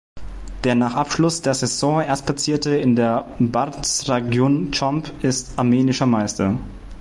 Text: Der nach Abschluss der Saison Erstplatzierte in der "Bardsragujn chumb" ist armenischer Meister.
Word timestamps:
Der 0.63 0.73
nach 0.73 0.95
Abschluss 0.95 1.43
der 1.43 1.53
Saison 1.53 2.01
Erstplatzierte 2.01 2.75
in 2.75 2.95
der 2.95 3.27
"Bardsragujn 3.37 4.71
chumb" 4.71 5.11
ist 5.21 5.59
armenischer 5.59 6.07
Meister. 6.07 6.57